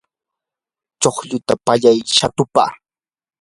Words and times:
chuqluta 1.01 1.53
pallay 1.65 1.97
shatupaq. 2.15 2.71